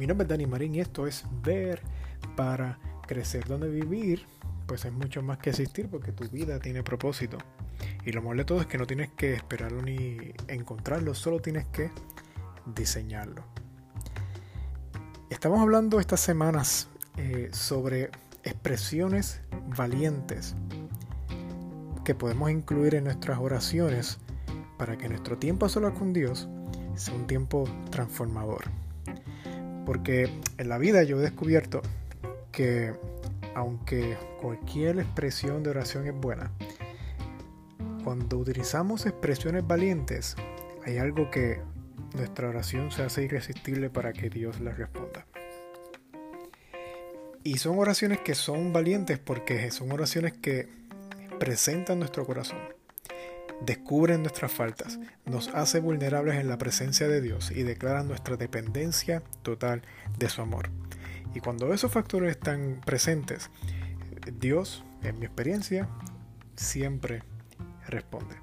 [0.00, 1.82] Mi nombre es Dani Marín y esto es Ver
[2.34, 4.26] para Crecer, donde vivir
[4.66, 7.36] pues es mucho más que existir porque tu vida tiene propósito.
[8.06, 11.66] Y lo mejor de todo es que no tienes que esperarlo ni encontrarlo, solo tienes
[11.66, 11.90] que
[12.74, 13.44] diseñarlo.
[15.28, 16.88] Estamos hablando estas semanas
[17.18, 18.08] eh, sobre
[18.42, 19.42] expresiones
[19.76, 20.54] valientes
[22.06, 24.16] que podemos incluir en nuestras oraciones
[24.78, 26.48] para que nuestro tiempo a solas con Dios
[26.94, 28.64] sea un tiempo transformador.
[29.90, 31.82] Porque en la vida yo he descubierto
[32.52, 32.94] que
[33.56, 36.52] aunque cualquier expresión de oración es buena,
[38.04, 40.36] cuando utilizamos expresiones valientes,
[40.86, 41.60] hay algo que
[42.14, 45.26] nuestra oración se hace irresistible para que Dios la responda.
[47.42, 50.68] Y son oraciones que son valientes porque son oraciones que
[51.40, 52.60] presentan nuestro corazón,
[53.64, 59.22] descubren nuestras faltas, nos hace vulnerables en la presencia de Dios y declaran nuestra dependencia
[59.42, 59.82] total
[60.18, 60.70] de su amor.
[61.34, 63.50] Y cuando esos factores están presentes,
[64.40, 65.88] Dios, en mi experiencia,
[66.56, 67.22] siempre
[67.86, 68.36] responde.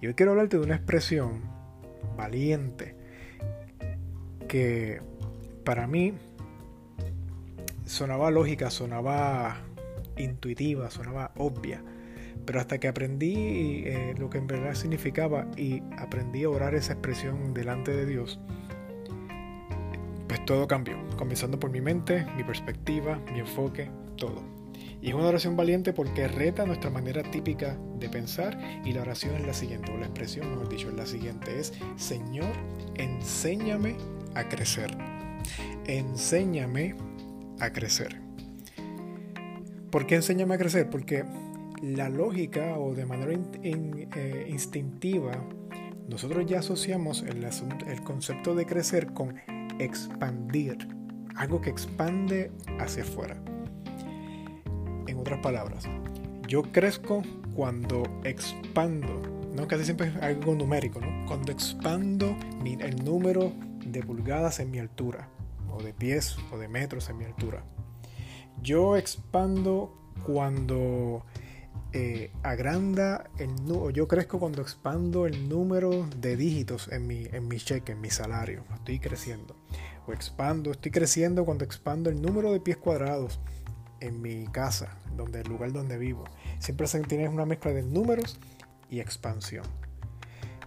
[0.00, 1.42] Y hoy quiero hablarte de una expresión
[2.16, 2.96] valiente
[4.48, 5.00] que
[5.64, 6.14] para mí
[7.86, 9.56] sonaba lógica, sonaba
[10.16, 11.82] intuitiva, sonaba obvia.
[12.44, 16.92] Pero hasta que aprendí eh, lo que en verdad significaba y aprendí a orar esa
[16.92, 18.38] expresión delante de Dios,
[20.28, 24.42] pues todo cambió, comenzando por mi mente, mi perspectiva, mi enfoque, todo.
[25.00, 29.34] Y es una oración valiente porque reta nuestra manera típica de pensar y la oración
[29.36, 32.52] es la siguiente, o la expresión, mejor dicho, es la siguiente, es Señor,
[32.94, 33.96] enséñame
[34.34, 34.96] a crecer.
[35.86, 36.94] Enséñame
[37.60, 38.20] a crecer.
[39.90, 40.88] ¿Por qué enséñame a crecer?
[40.90, 41.24] Porque
[41.82, 45.32] la lógica o de manera eh, instintiva,
[46.08, 49.36] nosotros ya asociamos el, concepto de crecer con
[49.78, 50.88] expandir,
[51.36, 53.42] algo que expande hacia afuera.
[55.06, 55.84] En otras palabras,
[56.46, 57.22] yo crezco
[57.54, 59.22] cuando expando,
[59.54, 59.66] ¿no?
[59.66, 61.26] casi siempre es algo numérico, ¿no?
[61.26, 63.52] cuando expando el número
[63.84, 65.28] de pulgadas en mi altura,
[65.70, 67.64] o de pies o de metros en mi altura.
[68.62, 69.92] Yo expando
[70.24, 71.24] cuando
[71.96, 73.54] eh, agranda el
[73.92, 78.10] yo crezco cuando expando el número de dígitos en mi, en mi cheque, en mi
[78.10, 78.64] salario.
[78.74, 79.54] Estoy creciendo.
[80.08, 83.38] O expando, estoy creciendo cuando expando el número de pies cuadrados
[84.00, 86.24] en mi casa, donde el lugar donde vivo.
[86.58, 88.40] Siempre se tiene una mezcla de números
[88.90, 89.64] y expansión.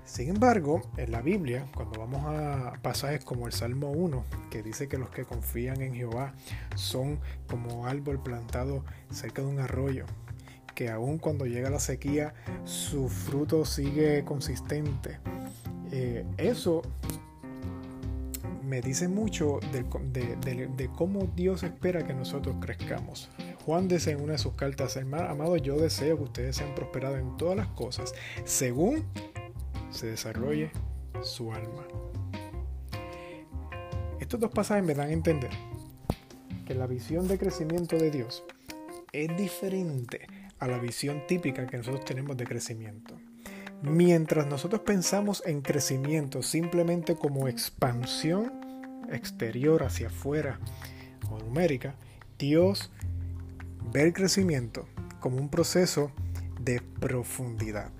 [0.05, 4.87] Sin embargo, en la Biblia, cuando vamos a pasajes como el Salmo 1, que dice
[4.87, 6.33] que los que confían en Jehová
[6.75, 10.05] son como árbol plantado cerca de un arroyo,
[10.77, 15.17] que aun cuando llega la sequía su fruto sigue consistente.
[15.91, 16.83] Eh, eso
[18.63, 23.27] me dice mucho de, cómo Dios espera que nosotros crezcamos.
[23.65, 27.35] Juan dice en una de sus cartas, amado, yo deseo que ustedes sean prosperados en
[27.37, 28.13] todas las cosas,
[28.45, 29.03] según
[29.89, 30.69] se desarrolle
[31.23, 31.87] su alma.
[34.19, 35.49] Estos dos pasajes me dan a entender
[36.67, 38.43] que la visión de crecimiento de Dios
[39.11, 40.27] es diferente
[40.59, 43.15] a la visión típica que nosotros tenemos de crecimiento.
[43.81, 48.51] Mientras nosotros pensamos en crecimiento simplemente como expansión
[49.11, 50.59] exterior hacia afuera
[51.29, 51.95] o numérica,
[52.39, 52.91] Dios
[53.91, 54.87] ve el crecimiento
[55.19, 56.11] como un proceso
[56.59, 57.91] de profundidad,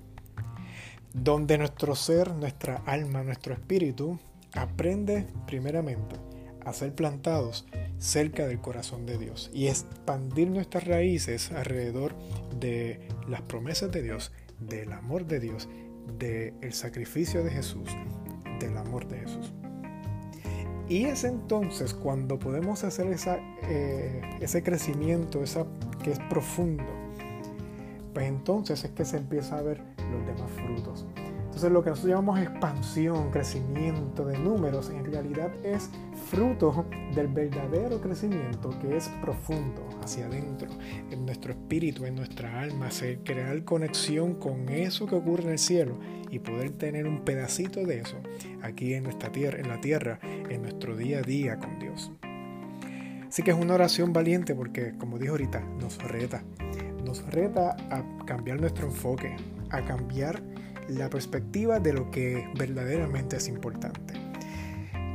[1.14, 4.18] donde nuestro ser, nuestra alma, nuestro espíritu
[4.54, 6.16] aprende primeramente
[6.64, 7.66] a ser plantados
[7.98, 12.14] cerca del corazón de Dios y expandir nuestras raíces alrededor
[12.58, 15.68] de las promesas de Dios, del amor de Dios,
[16.18, 17.88] del sacrificio de Jesús,
[18.60, 19.52] del amor de Jesús.
[20.88, 25.66] Y es entonces cuando podemos hacer esa, eh, ese crecimiento, esa,
[26.02, 26.84] que es profundo,
[28.14, 31.06] pues entonces es que se empieza a ver los demás frutos.
[31.58, 35.90] Entonces lo que nosotros llamamos expansión, crecimiento de números, en realidad es
[36.30, 36.86] fruto
[37.16, 40.68] del verdadero crecimiento que es profundo hacia adentro,
[41.10, 42.90] en nuestro espíritu, en nuestra alma,
[43.24, 45.98] crear conexión con eso que ocurre en el cielo
[46.30, 48.18] y poder tener un pedacito de eso
[48.62, 52.12] aquí en nuestra tierra, en la tierra, en nuestro día a día con Dios.
[53.26, 56.40] Así que es una oración valiente porque, como dijo ahorita, nos reta.
[57.04, 59.34] Nos reta a cambiar nuestro enfoque,
[59.70, 60.40] a cambiar
[60.88, 64.14] la perspectiva de lo que verdaderamente es importante.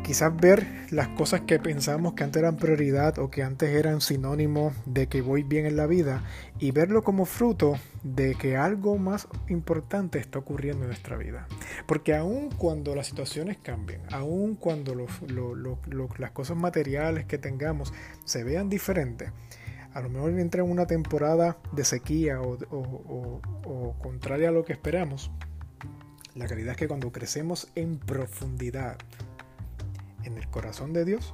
[0.03, 4.73] quizás ver las cosas que pensamos que antes eran prioridad o que antes eran sinónimo
[4.85, 6.23] de que voy bien en la vida
[6.59, 11.47] y verlo como fruto de que algo más importante está ocurriendo en nuestra vida.
[11.87, 17.93] Porque aun cuando las situaciones cambien, aun cuando las cosas materiales que tengamos
[18.25, 19.31] se vean diferentes,
[19.93, 22.57] a lo mejor entra en una temporada de sequía o,
[23.63, 25.31] o contraria a lo que esperamos,
[26.35, 28.97] la realidad es que cuando crecemos en profundidad,
[30.24, 31.33] en el corazón de Dios,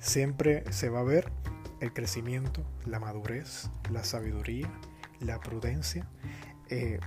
[0.00, 1.30] siempre se va a ver
[1.80, 4.68] el crecimiento, la madurez, la sabiduría,
[5.20, 6.08] la prudencia
[6.68, 6.98] eh,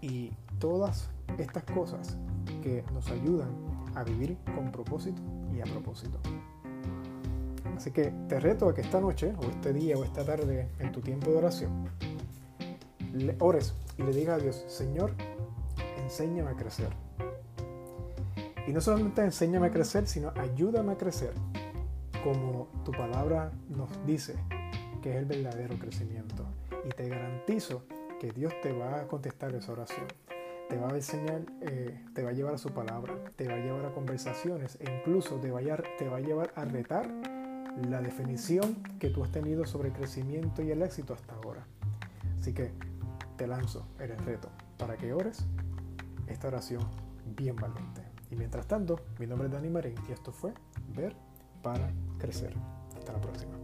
[0.00, 2.16] y todas estas cosas
[2.62, 3.50] que nos ayudan
[3.94, 5.22] a vivir con propósito
[5.54, 6.20] y a propósito.
[7.76, 10.92] Así que te reto a que esta noche, o este día, o esta tarde, en
[10.92, 11.88] tu tiempo de oración,
[13.38, 15.14] ores y le digas a Dios, Señor,
[16.10, 16.90] enséñame a crecer
[18.66, 21.32] y no solamente enséñame a crecer, sino ayúdame a crecer,
[22.22, 24.34] como tu palabra nos dice
[25.02, 26.44] que es el verdadero crecimiento.
[26.84, 27.84] Y te garantizo
[28.20, 30.06] que Dios te va a contestar esa oración.
[30.68, 33.58] Te va a enseñar, eh, te va a llevar a su palabra, te va a
[33.58, 37.10] llevar a conversaciones e incluso te va, a, te va a llevar a retar
[37.88, 41.66] la definición que tú has tenido sobre el crecimiento y el éxito hasta ahora.
[42.38, 42.70] Así que
[43.36, 44.48] te lanzo el reto
[44.78, 45.44] para que ores
[46.30, 46.82] esta oración
[47.36, 48.02] bien valiente.
[48.30, 50.52] Y mientras tanto, mi nombre es Dani Marín y esto fue
[50.94, 51.14] Ver
[51.62, 52.54] para Crecer.
[52.96, 53.59] Hasta la próxima.